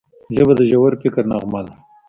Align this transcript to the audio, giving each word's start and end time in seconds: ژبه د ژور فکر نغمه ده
ژبه 0.35 0.53
د 0.59 0.61
ژور 0.69 0.91
فکر 1.01 1.23
نغمه 1.31 1.61
ده 1.65 1.73